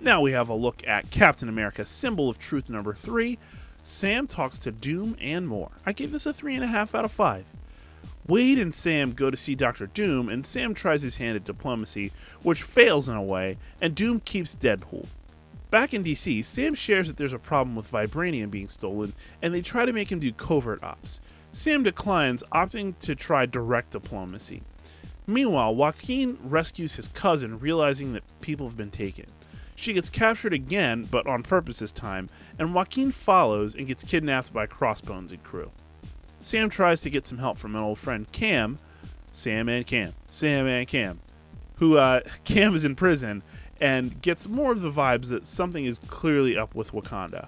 Now 0.00 0.20
we 0.20 0.32
have 0.32 0.48
a 0.48 0.54
look 0.54 0.86
at 0.86 1.10
Captain 1.10 1.48
America 1.48 1.84
Symbol 1.84 2.28
of 2.28 2.38
Truth 2.38 2.70
number 2.70 2.92
3. 2.92 3.38
Sam 3.82 4.26
talks 4.26 4.58
to 4.60 4.72
Doom 4.72 5.16
and 5.20 5.46
more. 5.46 5.70
I 5.86 5.92
gave 5.92 6.10
this 6.10 6.26
a 6.26 6.32
3.5 6.32 6.94
out 6.94 7.04
of 7.04 7.12
5. 7.12 7.44
Wade 8.26 8.58
and 8.58 8.74
Sam 8.74 9.12
go 9.12 9.30
to 9.30 9.36
see 9.36 9.54
Doctor 9.54 9.86
Doom, 9.86 10.28
and 10.28 10.46
Sam 10.46 10.74
tries 10.74 11.02
his 11.02 11.16
hand 11.16 11.36
at 11.36 11.44
diplomacy, 11.44 12.12
which 12.42 12.62
fails 12.62 13.08
in 13.08 13.16
a 13.16 13.22
way, 13.22 13.58
and 13.80 13.94
Doom 13.94 14.20
keeps 14.20 14.56
Deadpool. 14.56 15.06
Back 15.70 15.94
in 15.94 16.04
DC, 16.04 16.44
Sam 16.44 16.74
shares 16.74 17.08
that 17.08 17.16
there's 17.16 17.32
a 17.32 17.38
problem 17.38 17.74
with 17.74 17.90
vibranium 17.90 18.50
being 18.50 18.68
stolen, 18.68 19.12
and 19.40 19.54
they 19.54 19.62
try 19.62 19.86
to 19.86 19.92
make 19.92 20.12
him 20.12 20.18
do 20.18 20.32
covert 20.32 20.82
ops. 20.82 21.20
Sam 21.52 21.82
declines, 21.82 22.42
opting 22.52 22.98
to 23.00 23.14
try 23.14 23.46
direct 23.46 23.92
diplomacy. 23.92 24.62
Meanwhile, 25.26 25.74
Joaquin 25.74 26.38
rescues 26.42 26.94
his 26.94 27.08
cousin, 27.08 27.58
realizing 27.58 28.12
that 28.12 28.24
people 28.40 28.66
have 28.66 28.76
been 28.76 28.90
taken. 28.90 29.26
She 29.74 29.92
gets 29.92 30.10
captured 30.10 30.52
again, 30.52 31.08
but 31.10 31.26
on 31.26 31.42
purpose 31.42 31.78
this 31.78 31.92
time, 31.92 32.28
and 32.58 32.74
Joaquin 32.74 33.10
follows 33.10 33.74
and 33.74 33.86
gets 33.86 34.04
kidnapped 34.04 34.52
by 34.52 34.66
Crossbones 34.66 35.32
and 35.32 35.42
crew. 35.42 35.70
Sam 36.44 36.68
tries 36.68 37.02
to 37.02 37.10
get 37.10 37.24
some 37.24 37.38
help 37.38 37.56
from 37.56 37.76
an 37.76 37.82
old 37.82 38.00
friend, 38.00 38.30
Cam. 38.32 38.76
Sam 39.30 39.68
and 39.68 39.86
Cam. 39.86 40.12
Sam 40.28 40.66
and 40.66 40.88
Cam. 40.88 41.20
Who, 41.76 41.96
uh, 41.96 42.20
Cam 42.44 42.74
is 42.74 42.84
in 42.84 42.96
prison 42.96 43.44
and 43.80 44.20
gets 44.22 44.48
more 44.48 44.72
of 44.72 44.80
the 44.80 44.90
vibes 44.90 45.28
that 45.28 45.46
something 45.46 45.84
is 45.84 46.00
clearly 46.00 46.58
up 46.58 46.74
with 46.74 46.92
Wakanda. 46.92 47.46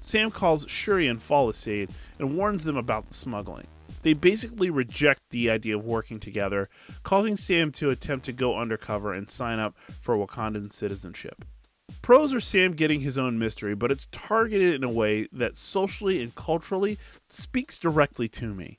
Sam 0.00 0.30
calls 0.30 0.66
Shuri 0.68 1.08
and 1.08 1.18
Folisade 1.18 1.90
and 2.18 2.36
warns 2.36 2.64
them 2.64 2.76
about 2.76 3.08
the 3.08 3.14
smuggling. 3.14 3.66
They 4.02 4.12
basically 4.12 4.68
reject 4.68 5.22
the 5.30 5.48
idea 5.50 5.78
of 5.78 5.86
working 5.86 6.20
together, 6.20 6.68
causing 7.04 7.34
Sam 7.34 7.72
to 7.72 7.90
attempt 7.90 8.26
to 8.26 8.32
go 8.34 8.58
undercover 8.58 9.14
and 9.14 9.28
sign 9.28 9.58
up 9.58 9.74
for 10.02 10.16
Wakandan 10.16 10.70
citizenship. 10.70 11.46
Pros 12.08 12.32
are 12.32 12.40
Sam 12.40 12.72
getting 12.72 13.02
his 13.02 13.18
own 13.18 13.38
mystery, 13.38 13.74
but 13.74 13.92
it's 13.92 14.08
targeted 14.12 14.72
in 14.72 14.82
a 14.82 14.90
way 14.90 15.28
that 15.30 15.58
socially 15.58 16.22
and 16.22 16.34
culturally 16.34 16.96
speaks 17.28 17.76
directly 17.76 18.28
to 18.28 18.54
me. 18.54 18.78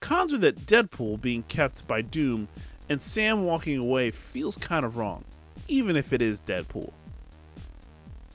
Cons 0.00 0.34
are 0.34 0.38
that 0.40 0.66
Deadpool 0.66 1.22
being 1.22 1.42
kept 1.44 1.88
by 1.88 2.02
Doom 2.02 2.48
and 2.90 3.00
Sam 3.00 3.44
walking 3.44 3.78
away 3.78 4.10
feels 4.10 4.58
kind 4.58 4.84
of 4.84 4.98
wrong, 4.98 5.24
even 5.68 5.96
if 5.96 6.12
it 6.12 6.20
is 6.20 6.40
Deadpool. 6.40 6.92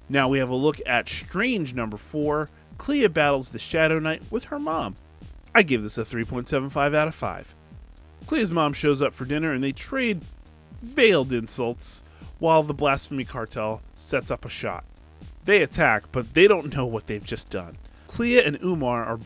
Now 0.10 0.28
we 0.28 0.40
have 0.40 0.50
a 0.50 0.56
look 0.56 0.82
at 0.88 1.08
Strange 1.08 1.76
number 1.76 1.98
4. 1.98 2.50
Clea 2.80 3.06
battles 3.10 3.52
the 3.52 3.60
Shadow 3.60 4.00
Knight 4.00 4.24
with 4.32 4.46
her 4.46 4.58
mom. 4.58 4.96
I 5.54 5.62
give 5.62 5.84
this 5.84 6.00
a 6.00 6.04
3.75 6.04 6.96
out 6.96 7.08
of 7.08 7.14
5. 7.14 7.54
Clea's 8.26 8.50
mom 8.50 8.74
shows 8.74 9.04
up 9.04 9.14
for 9.14 9.26
dinner 9.26 9.54
and 9.54 9.64
they 9.64 9.72
trade 9.72 10.24
veiled 10.82 11.32
insults 11.32 12.02
while 12.42 12.64
the 12.64 12.74
Blasphemy 12.74 13.24
Cartel 13.24 13.84
sets 13.96 14.32
up 14.32 14.46
a 14.46 14.50
shot. 14.50 14.84
They 15.46 15.62
attack, 15.62 16.12
but 16.12 16.34
they 16.34 16.48
don't 16.48 16.76
know 16.76 16.88
what 16.88 17.06
they've 17.06 17.24
just 17.24 17.52
done. 17.52 17.78
Clea 18.08 18.44
and 18.44 18.58
Umar 18.64 19.06
are 19.06 19.20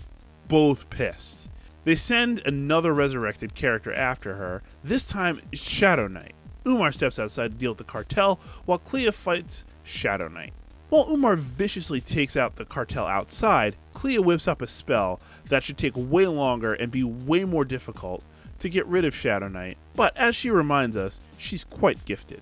both 0.50 0.89
pissed. 0.89 1.48
They 1.86 1.95
send 1.95 2.39
another 2.39 2.93
resurrected 2.93 3.55
character 3.55 3.93
after 3.93 4.36
her, 4.36 4.63
this 4.84 5.05
time 5.05 5.39
Shadow 5.53 6.10
Knight. 6.10 6.36
Umar 6.67 6.91
steps 6.91 7.17
outside 7.17 7.53
to 7.53 7.57
deal 7.57 7.72
with 7.72 7.77
the 7.77 7.86
cartel 7.86 8.38
while 8.65 8.79
Clea 8.79 9.12
fights 9.12 9.63
Shadow 9.86 10.27
Knight. 10.27 10.51
While 10.89 11.07
Umar 11.10 11.38
viciously 11.38 12.01
takes 12.01 12.36
out 12.36 12.57
the 12.57 12.65
cartel 12.65 13.07
outside, 13.07 13.77
Clea 13.93 14.19
whips 14.19 14.50
up 14.50 14.62
a 14.62 14.67
spell 14.67 15.22
that 15.48 15.63
should 15.63 15.77
take 15.77 15.93
way 15.95 16.27
longer 16.27 16.74
and 16.74 16.91
be 16.91 17.05
way 17.05 17.45
more 17.45 17.63
difficult 17.63 18.25
to 18.60 18.67
get 18.67 18.86
rid 18.88 19.05
of 19.05 19.15
Shadow 19.15 19.48
Knight, 19.48 19.77
but 19.95 20.17
as 20.17 20.36
she 20.36 20.50
reminds 20.50 20.98
us, 20.98 21.22
she's 21.38 21.63
quite 21.63 22.03
gifted. 22.03 22.41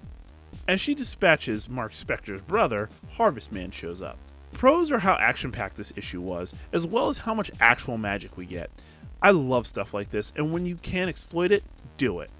As 0.66 0.80
she 0.80 0.96
dispatches 0.96 1.68
Marc 1.68 1.92
Spector's 1.92 2.42
brother, 2.42 2.90
Harvest 3.12 3.52
Man 3.52 3.70
shows 3.70 4.02
up. 4.02 4.18
Pros 4.54 4.94
are 4.94 5.00
how 5.00 5.16
action 5.16 5.52
packed 5.52 5.76
this 5.76 5.92
issue 5.98 6.22
was, 6.22 6.56
as 6.72 6.88
well 6.88 7.10
as 7.10 7.18
how 7.18 7.34
much 7.34 7.52
actual 7.60 7.98
magic 7.98 8.38
we 8.38 8.46
get. 8.46 8.72
I 9.22 9.32
love 9.32 9.68
stuff 9.68 9.94
like 9.94 10.10
this, 10.10 10.32
and 10.38 10.54
when 10.54 10.66
you 10.66 10.78
can 10.78 11.10
exploit 11.10 11.52
it, 11.52 11.66
do 11.98 12.22
it. 12.22 12.32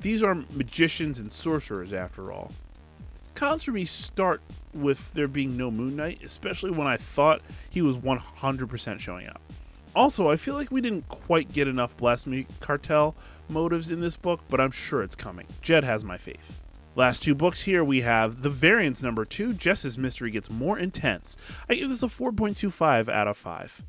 These 0.00 0.22
are 0.22 0.34
magicians 0.34 1.18
and 1.18 1.30
sorcerers, 1.30 1.92
after 1.92 2.32
all. 2.32 2.50
Cons 3.34 3.62
for 3.62 3.72
me 3.72 3.84
start 3.84 4.40
with 4.72 5.12
there 5.12 5.28
being 5.28 5.54
no 5.54 5.70
Moon 5.70 5.96
Knight, 5.96 6.20
especially 6.24 6.70
when 6.70 6.86
I 6.86 6.96
thought 6.96 7.42
he 7.68 7.82
was 7.82 7.98
100% 7.98 8.98
showing 8.98 9.28
up. 9.28 9.42
Also, 9.94 10.30
I 10.30 10.36
feel 10.36 10.54
like 10.54 10.70
we 10.70 10.80
didn't 10.80 11.06
quite 11.08 11.52
get 11.52 11.68
enough 11.68 11.94
Blasphemy 11.98 12.46
Cartel 12.60 13.14
motives 13.50 13.90
in 13.90 14.00
this 14.00 14.16
book, 14.16 14.40
but 14.48 14.62
I'm 14.62 14.70
sure 14.70 15.02
it's 15.02 15.14
coming. 15.14 15.46
Jed 15.60 15.84
has 15.84 16.04
my 16.04 16.16
faith. 16.16 16.62
Last 16.96 17.22
two 17.22 17.36
books 17.36 17.62
here 17.62 17.84
we 17.84 18.00
have 18.00 18.42
The 18.42 18.50
Variants 18.50 19.00
number 19.00 19.24
2, 19.24 19.54
Jess's 19.54 19.96
Mystery 19.96 20.32
Gets 20.32 20.50
More 20.50 20.76
Intense. 20.76 21.36
I 21.68 21.76
give 21.76 21.88
this 21.88 22.02
a 22.02 22.06
4.25 22.06 23.08
out 23.08 23.28
of 23.28 23.36
5. 23.36 23.84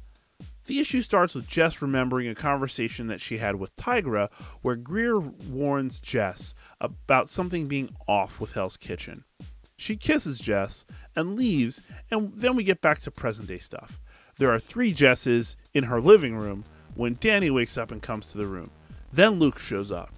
The 0.65 0.79
issue 0.79 1.01
starts 1.01 1.33
with 1.33 1.47
Jess 1.47 1.81
remembering 1.81 2.27
a 2.27 2.35
conversation 2.35 3.07
that 3.07 3.19
she 3.19 3.39
had 3.39 3.55
with 3.55 3.75
Tigra, 3.75 4.31
where 4.61 4.75
Greer 4.75 5.19
warns 5.19 5.99
Jess 5.99 6.53
about 6.79 7.27
something 7.27 7.65
being 7.65 7.89
off 8.07 8.39
with 8.39 8.53
Hell's 8.53 8.77
Kitchen. 8.77 9.23
She 9.77 9.97
kisses 9.97 10.37
Jess 10.37 10.85
and 11.15 11.35
leaves, 11.35 11.81
and 12.11 12.31
then 12.37 12.55
we 12.55 12.63
get 12.63 12.81
back 12.81 12.99
to 12.99 13.09
present 13.09 13.47
day 13.47 13.57
stuff. 13.57 13.99
There 14.37 14.53
are 14.53 14.59
three 14.59 14.93
Jesses 14.93 15.57
in 15.73 15.85
her 15.85 15.99
living 15.99 16.35
room 16.35 16.65
when 16.93 17.17
Danny 17.19 17.49
wakes 17.49 17.79
up 17.79 17.89
and 17.89 17.99
comes 17.99 18.31
to 18.31 18.37
the 18.37 18.45
room. 18.45 18.69
Then 19.11 19.39
Luke 19.39 19.57
shows 19.57 19.91
up. 19.91 20.13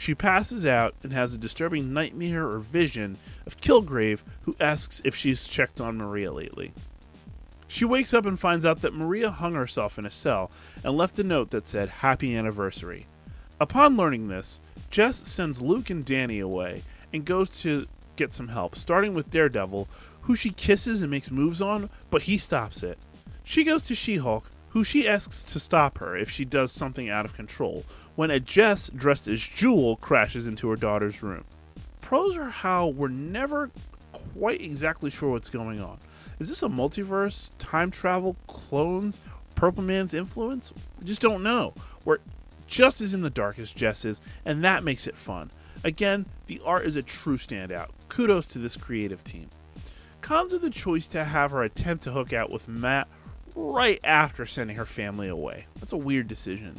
She 0.00 0.14
passes 0.14 0.64
out 0.64 0.94
and 1.02 1.12
has 1.12 1.34
a 1.34 1.38
disturbing 1.38 1.92
nightmare 1.92 2.46
or 2.46 2.60
vision 2.60 3.16
of 3.46 3.60
Kilgrave, 3.60 4.22
who 4.42 4.54
asks 4.60 5.02
if 5.04 5.16
she's 5.16 5.48
checked 5.48 5.80
on 5.80 5.98
Maria 5.98 6.32
lately. 6.32 6.72
She 7.66 7.84
wakes 7.84 8.14
up 8.14 8.24
and 8.24 8.38
finds 8.38 8.64
out 8.64 8.80
that 8.82 8.94
Maria 8.94 9.28
hung 9.28 9.54
herself 9.54 9.98
in 9.98 10.06
a 10.06 10.10
cell 10.10 10.52
and 10.84 10.96
left 10.96 11.18
a 11.18 11.24
note 11.24 11.50
that 11.50 11.66
said, 11.66 11.88
Happy 11.88 12.36
Anniversary. 12.36 13.08
Upon 13.58 13.96
learning 13.96 14.28
this, 14.28 14.60
Jess 14.88 15.28
sends 15.28 15.60
Luke 15.60 15.90
and 15.90 16.04
Danny 16.04 16.38
away 16.38 16.84
and 17.12 17.24
goes 17.24 17.50
to 17.62 17.88
get 18.14 18.32
some 18.32 18.46
help, 18.46 18.76
starting 18.76 19.14
with 19.14 19.32
Daredevil, 19.32 19.88
who 20.20 20.36
she 20.36 20.50
kisses 20.50 21.02
and 21.02 21.10
makes 21.10 21.32
moves 21.32 21.60
on, 21.60 21.90
but 22.08 22.22
he 22.22 22.38
stops 22.38 22.84
it. 22.84 22.98
She 23.42 23.64
goes 23.64 23.82
to 23.88 23.96
She 23.96 24.18
Hulk, 24.18 24.48
who 24.70 24.84
she 24.84 25.08
asks 25.08 25.42
to 25.44 25.58
stop 25.58 25.98
her 25.98 26.16
if 26.16 26.30
she 26.30 26.44
does 26.44 26.72
something 26.72 27.08
out 27.08 27.24
of 27.24 27.34
control, 27.34 27.84
when 28.16 28.30
a 28.30 28.40
Jess 28.40 28.90
dressed 28.90 29.28
as 29.28 29.40
Jewel 29.40 29.96
crashes 29.96 30.46
into 30.46 30.68
her 30.68 30.76
daughter's 30.76 31.22
room. 31.22 31.44
Pros 32.00 32.36
are 32.36 32.50
how 32.50 32.88
we're 32.88 33.08
never 33.08 33.70
quite 34.12 34.60
exactly 34.60 35.10
sure 35.10 35.30
what's 35.30 35.50
going 35.50 35.80
on. 35.80 35.98
Is 36.38 36.48
this 36.48 36.62
a 36.62 36.68
multiverse, 36.68 37.52
time 37.58 37.90
travel, 37.90 38.36
clones, 38.46 39.20
Purple 39.54 39.82
Man's 39.82 40.14
influence? 40.14 40.72
We 40.98 41.06
just 41.06 41.22
don't 41.22 41.42
know. 41.42 41.74
We're 42.04 42.18
just 42.66 43.00
as 43.00 43.14
in 43.14 43.22
the 43.22 43.30
dark 43.30 43.58
as 43.58 43.72
Jess 43.72 44.04
is, 44.04 44.20
and 44.44 44.62
that 44.64 44.84
makes 44.84 45.06
it 45.06 45.16
fun. 45.16 45.50
Again, 45.84 46.26
the 46.46 46.60
art 46.64 46.86
is 46.86 46.96
a 46.96 47.02
true 47.02 47.36
standout. 47.36 47.88
Kudos 48.08 48.46
to 48.48 48.58
this 48.58 48.76
creative 48.76 49.24
team. 49.24 49.48
Cons 50.20 50.52
are 50.52 50.58
the 50.58 50.70
choice 50.70 51.06
to 51.08 51.24
have 51.24 51.52
her 51.52 51.62
attempt 51.62 52.04
to 52.04 52.10
hook 52.10 52.32
out 52.32 52.50
with 52.50 52.68
Matt 52.68 53.08
right 53.58 54.00
after 54.04 54.46
sending 54.46 54.76
her 54.76 54.86
family 54.86 55.28
away. 55.28 55.66
That's 55.76 55.92
a 55.92 55.96
weird 55.96 56.28
decision. 56.28 56.74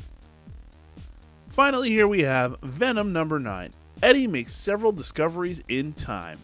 Finally, 1.50 1.89
here 1.89 2.07
we 2.07 2.21
have 2.21 2.57
Venom 2.62 3.12
number 3.12 3.39
9. 3.39 3.74
Eddie 4.01 4.27
makes 4.27 4.53
several 4.53 4.91
discoveries 4.91 5.62
in 5.67 5.91
time. 5.93 6.39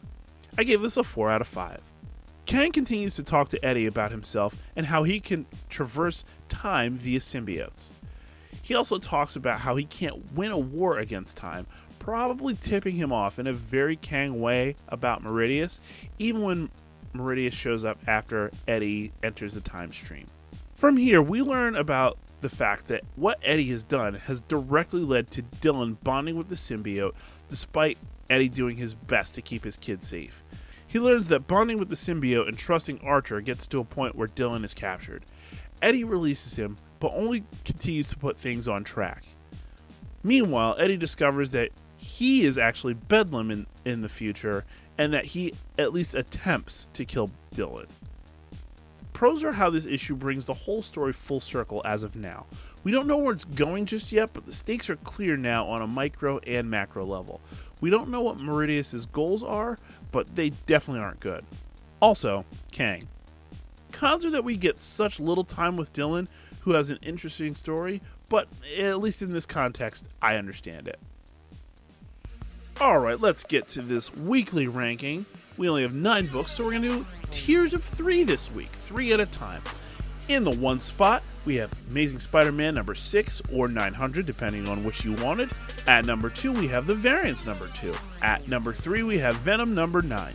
I 0.58 0.64
gave 0.64 0.82
this 0.82 0.98
a 0.98 1.04
4 1.04 1.32
out 1.32 1.42
of 1.42 1.48
5. 1.48 1.80
Kang 2.46 2.72
continues 2.72 3.16
to 3.16 3.24
talk 3.24 3.50
to 3.50 3.66
Eddie 3.66 3.88
about 3.88 4.12
himself 4.12 4.62
and 4.76 4.86
how 4.86 5.04
he 5.04 5.20
can 5.20 5.46
traverse 5.70 6.26
time 6.50 6.96
via 6.96 7.20
symbiotes. 7.20 7.92
He 8.62 8.76
also 8.76 8.98
talks 8.98 9.36
about 9.36 9.60
how 9.60 9.76
he 9.76 9.86
can't 9.86 10.34
win 10.34 10.52
a 10.52 10.58
war 10.58 11.00
against 11.00 11.38
time, 11.38 11.66
probably 12.00 12.56
tipping 12.56 12.96
him 12.96 13.12
off 13.12 13.40
in 13.40 13.48
a 13.48 13.54
very 13.54 13.96
Kang 13.96 14.42
way 14.42 14.76
about 14.90 15.24
Meridius, 15.24 15.80
even 16.20 16.42
when 16.42 16.70
Meridius 17.18 17.54
shows 17.54 17.84
up 17.84 17.98
after 18.08 18.52
Eddie 18.68 19.12
enters 19.24 19.54
the 19.54 19.62
time 19.62 19.92
stream. 19.92 20.28
From 20.76 20.98
here, 20.98 21.22
we 21.22 21.42
learn 21.42 21.76
about 21.76 22.18
the 22.42 22.50
fact 22.50 22.88
that 22.88 23.04
what 23.16 23.40
Eddie 23.44 23.70
has 23.70 23.84
done 23.84 24.14
has 24.16 24.42
directly 24.42 25.02
led 25.02 25.32
to 25.32 25.42
Dylan 25.42 25.98
bonding 26.04 26.36
with 26.36 26.50
the 26.50 26.56
symbiote 26.56 27.14
despite 27.50 27.98
Eddie 28.30 28.50
doing 28.50 28.78
his 28.78 28.94
best 28.94 29.36
to 29.36 29.42
keep 29.42 29.64
his 29.64 29.78
kid 29.78 30.04
safe. 30.04 30.44
He 30.88 31.00
learns 31.00 31.28
that 31.30 31.48
bonding 31.48 31.78
with 31.78 31.90
the 31.90 31.96
symbiote 31.96 32.48
and 32.48 32.58
trusting 32.58 33.00
Archer 33.02 33.42
gets 33.42 33.68
to 33.68 33.80
a 33.80 33.86
point 33.86 34.16
where 34.16 34.28
Dylan 34.28 34.64
is 34.64 34.74
captured. 34.74 35.26
Eddie 35.82 36.04
releases 36.04 36.56
him, 36.56 36.78
but 37.00 37.12
only 37.16 37.44
continues 37.64 38.10
to 38.10 38.18
put 38.18 38.38
things 38.38 38.68
on 38.68 38.84
track. 38.84 39.24
Meanwhile, 40.24 40.76
Eddie 40.80 40.98
discovers 40.98 41.50
that 41.52 41.72
he 41.98 42.46
is 42.46 42.58
actually 42.58 42.94
Bedlam 42.94 43.52
in, 43.52 43.68
in 43.86 44.02
the 44.02 44.10
future 44.10 44.66
and 44.98 45.14
that 45.14 45.26
he 45.26 45.54
at 45.78 45.94
least 45.94 46.16
attempts 46.16 46.90
to 46.94 47.06
kill 47.06 47.30
Dylan. 47.54 47.88
Pros 49.14 49.46
are 49.46 49.54
how 49.54 49.70
this 49.70 49.86
issue 49.86 50.16
brings 50.16 50.46
the 50.46 50.54
whole 50.54 50.82
story 50.82 51.14
full 51.14 51.40
circle 51.40 51.82
as 51.86 52.04
of 52.04 52.18
now. 52.18 52.46
We 52.84 52.92
don't 52.92 53.08
know 53.08 53.16
where 53.16 53.34
it's 53.34 53.46
going 53.46 53.86
just 53.86 54.12
yet, 54.12 54.32
but 54.34 54.46
the 54.46 54.52
stakes 54.52 54.90
are 54.90 54.98
clear 54.98 55.38
now 55.38 55.66
on 55.68 55.82
a 55.82 55.88
micro 55.88 56.40
and 56.40 56.70
macro 56.70 57.06
level. 57.06 57.40
We 57.80 57.90
don't 57.90 58.10
know 58.10 58.20
what 58.20 58.40
Meridius' 58.40 59.10
goals 59.10 59.42
are, 59.42 59.78
but 60.12 60.36
they 60.36 60.50
definitely 60.66 61.02
aren't 61.02 61.22
good. 61.22 61.46
Also, 62.02 62.44
Kang. 62.74 63.08
Cons 63.94 64.26
are 64.26 64.32
that 64.32 64.44
we 64.44 64.58
get 64.58 64.82
such 64.82 65.22
little 65.22 65.46
time 65.46 65.78
with 65.78 65.94
Dylan, 65.94 66.28
who 66.60 66.72
has 66.72 66.90
an 66.90 67.00
interesting 67.02 67.56
story, 67.56 68.02
but 68.28 68.50
at 68.78 69.00
least 69.00 69.22
in 69.22 69.32
this 69.32 69.46
context, 69.46 70.10
I 70.22 70.36
understand 70.36 70.90
it. 70.90 71.00
Alright, 72.82 73.22
let's 73.22 73.46
get 73.46 73.70
to 73.70 73.82
this 73.82 74.14
weekly 74.14 74.68
ranking. 74.68 75.26
We 75.56 75.70
only 75.70 75.84
have 75.84 75.94
nine 75.94 76.26
books, 76.26 76.52
so 76.52 76.66
we're 76.66 76.72
going 76.72 76.82
to 76.82 76.90
do 76.90 77.06
tiers 77.32 77.74
of 77.74 77.82
three 77.82 78.26
this 78.26 78.52
week, 78.52 78.68
three 78.70 79.14
at 79.14 79.22
a 79.22 79.26
time. 79.26 79.62
In 80.28 80.44
the 80.44 80.52
one 80.52 80.82
spot, 80.82 81.24
we 81.46 81.56
have 81.56 81.72
Amazing 81.90 82.20
Spider 82.20 82.52
Man 82.52 82.76
number 82.76 82.94
6 82.94 83.42
or 83.54 83.70
900, 83.70 84.26
depending 84.26 84.68
on 84.68 84.84
which 84.84 85.06
you 85.06 85.14
wanted. 85.14 85.52
At 85.88 86.06
number 86.06 86.30
2, 86.30 86.52
we 86.52 86.68
have 86.68 86.86
The 86.86 86.96
Variants 86.96 87.46
number 87.46 87.70
2. 87.76 87.94
At 88.22 88.46
number 88.50 88.74
3, 88.74 89.04
we 89.04 89.20
have 89.20 89.38
Venom 89.38 89.74
number 89.74 90.02
9. 90.02 90.34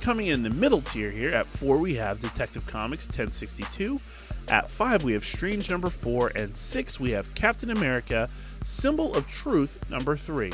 Coming 0.00 0.26
in 0.26 0.42
the 0.42 0.50
middle 0.50 0.80
tier 0.80 1.12
here, 1.12 1.30
at 1.30 1.46
4, 1.46 1.78
we 1.78 1.94
have 1.94 2.18
Detective 2.18 2.66
Comics 2.66 3.06
1062. 3.06 4.00
At 4.48 4.68
5, 4.68 5.04
we 5.04 5.12
have 5.12 5.24
Strange 5.24 5.70
number 5.70 5.88
4. 5.88 6.32
And 6.34 6.56
6, 6.56 6.98
we 6.98 7.12
have 7.12 7.32
Captain 7.36 7.70
America 7.70 8.28
Symbol 8.64 9.14
of 9.14 9.28
Truth 9.28 9.78
number 9.88 10.16
3. 10.16 10.50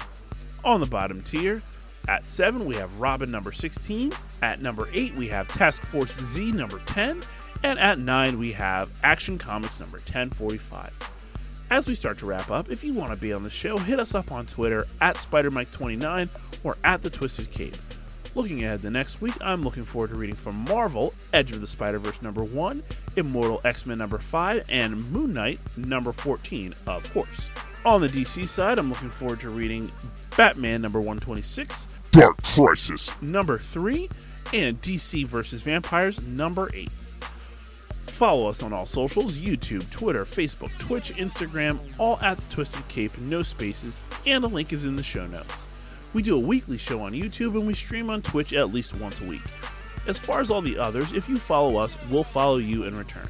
On 0.65 0.81
the 0.81 0.87
bottom 0.87 1.23
tier, 1.23 1.63
at 2.09 2.27
7, 2.27 2.65
we 2.65 2.77
have 2.77 3.01
Robin 3.01 3.31
number 3.31 3.53
16. 3.53 4.13
At 4.43 4.61
number 4.61 4.89
8, 4.93 5.15
we 5.15 5.29
have 5.29 5.49
Task 5.49 5.83
Force 5.87 6.21
Z 6.21 6.53
number 6.53 6.81
10. 6.87 7.23
And 7.63 7.79
at 7.79 7.99
9, 7.99 8.39
we 8.39 8.53
have 8.53 8.91
Action 9.03 9.39
Comics 9.39 9.81
number 9.81 9.99
1045. 9.99 10.99
As 11.71 11.87
we 11.87 11.95
start 11.95 12.19
to 12.19 12.27
wrap 12.27 12.51
up, 12.51 12.71
if 12.71 12.83
you 12.83 12.95
want 12.95 13.13
to 13.15 13.21
be 13.21 13.33
on 13.33 13.43
the 13.43 13.51
show, 13.51 13.77
hit 13.79 14.01
us 14.01 14.15
up 14.15 14.33
on 14.33 14.47
Twitter 14.47 14.87
at 15.01 15.17
SpiderMike29 15.17 16.29
or 16.65 16.77
at 16.85 17.03
The 17.03 17.11
Twisted 17.11 17.51
Cape. 17.51 17.77
Looking 18.35 18.65
ahead 18.65 18.83
to 18.83 18.91
next 18.91 19.21
week, 19.21 19.35
I'm 19.41 19.63
looking 19.63 19.85
forward 19.85 20.11
to 20.11 20.17
reading 20.17 20.37
from 20.37 20.65
Marvel, 20.69 21.15
Edge 21.33 21.53
of 21.53 21.61
the 21.61 21.67
Spider 21.67 21.99
Verse 21.99 22.23
number 22.23 22.45
1, 22.45 22.83
Immortal 23.17 23.61
X 23.65 23.87
Men 23.87 23.99
number 23.99 24.19
5, 24.19 24.65
and 24.69 25.11
Moon 25.11 25.33
Knight 25.33 25.61
number 25.77 26.13
14, 26.13 26.75
of 26.87 27.13
course. 27.13 27.51
On 27.85 28.01
the 28.01 28.09
DC 28.09 28.47
side, 28.47 28.79
I'm 28.79 28.89
looking 28.89 29.11
forward 29.11 29.41
to 29.41 29.51
reading 29.51 29.91
Batman 30.37 30.83
number 30.83 31.01
126, 31.01 31.89
Dark 32.13 32.43
Crisis. 32.43 33.11
number 33.23 33.59
3, 33.59 34.09
and 34.53 34.81
DC 34.81 35.27
vs. 35.27 35.63
Vampires 35.63 36.21
number 36.23 36.71
8. 36.75 36.91
Follow 38.07 38.49
us 38.49 38.63
on 38.63 38.73
all 38.73 38.87
socials 38.87 39.39
YouTube, 39.39 39.89
Twitter, 39.91 40.25
Facebook, 40.25 40.77
Twitch, 40.79 41.13
Instagram, 41.15 41.79
all 41.99 42.19
at 42.21 42.39
the 42.39 42.55
Twisted 42.55 42.87
Cape, 42.89 43.17
no 43.19 43.43
spaces, 43.43 44.01
and 44.27 44.45
a 44.45 44.47
link 44.47 44.73
is 44.73 44.85
in 44.85 44.97
the 44.97 45.03
show 45.03 45.27
notes. 45.27 45.69
We 46.13 46.23
do 46.23 46.37
a 46.37 46.41
weekly 46.41 46.77
show 46.77 47.03
on 47.03 47.13
YouTube 47.13 47.55
and 47.55 47.67
we 47.67 47.75
stream 47.75 48.11
on 48.11 48.21
Twitch 48.21 48.53
at 48.53 48.73
least 48.73 48.95
once 48.95 49.21
a 49.21 49.25
week. 49.25 49.43
As 50.07 50.19
far 50.19 50.41
as 50.41 50.51
all 50.51 50.61
the 50.61 50.79
others, 50.79 51.13
if 51.13 51.29
you 51.29 51.39
follow 51.39 51.77
us, 51.77 51.97
we'll 52.11 52.25
follow 52.25 52.57
you 52.59 52.85
in 52.85 52.97
return. 52.97 53.29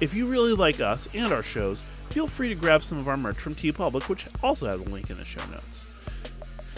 If 0.00 0.14
you 0.14 0.26
really 0.26 0.52
like 0.52 0.80
us 0.80 1.08
and 1.14 1.32
our 1.32 1.42
shows, 1.42 1.82
feel 2.10 2.26
free 2.26 2.50
to 2.50 2.54
grab 2.54 2.82
some 2.82 2.98
of 2.98 3.08
our 3.08 3.16
merch 3.16 3.38
from 3.40 3.54
TeePublic, 3.54 4.08
which 4.08 4.26
also 4.42 4.66
has 4.66 4.80
a 4.80 4.84
link 4.84 5.10
in 5.10 5.16
the 5.18 5.24
show 5.24 5.44
notes. 5.50 5.86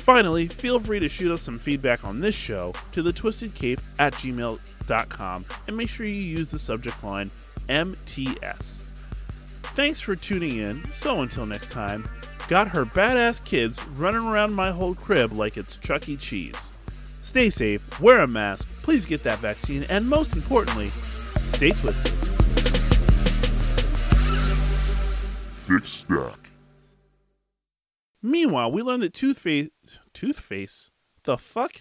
Finally, 0.03 0.49
feel 0.49 0.81
free 0.81 0.99
to 0.99 1.09
shoot 1.09 1.31
us 1.31 1.41
some 1.41 1.61
feedback 1.61 2.05
on 2.05 2.19
this 2.19 2.35
show 2.35 2.75
to 2.91 3.03
the 3.03 3.13
Twisted 3.13 3.55
Cape 3.55 3.81
at 4.01 4.13
gmail.com 4.15 5.45
and 5.69 5.77
make 5.77 5.89
sure 5.89 6.05
you 6.05 6.13
use 6.13 6.51
the 6.51 6.59
subject 6.59 7.05
line 7.05 7.31
MTS. 7.69 8.83
Thanks 9.63 10.01
for 10.01 10.17
tuning 10.17 10.57
in. 10.57 10.83
So 10.91 11.21
until 11.21 11.47
next 11.47 11.71
time, 11.71 12.09
got 12.49 12.67
her 12.67 12.85
badass 12.85 13.45
kids 13.45 13.87
running 13.91 14.23
around 14.23 14.53
my 14.53 14.73
whole 14.73 14.97
crib 14.97 15.33
like 15.33 15.57
it's 15.57 15.77
Chuck 15.77 16.09
E. 16.09 16.17
Cheese. 16.17 16.73
Stay 17.21 17.49
safe, 17.49 18.01
wear 18.01 18.23
a 18.23 18.27
mask, 18.27 18.69
please 18.83 19.07
get 19.07 19.23
that 19.23 19.39
vaccine, 19.39 19.85
and 19.85 20.11
most 20.11 20.35
importantly, 20.35 20.91
stay 21.45 21.71
twisted. 21.71 22.13
Thick 25.65 25.85
Stack. 25.85 26.52
Meanwhile, 28.23 28.71
we 28.71 28.83
learn 28.83 29.01
that 29.01 29.15
Toothface. 29.15 29.71
Toothface? 30.15 30.91
The 31.25 31.37
fuck? 31.37 31.73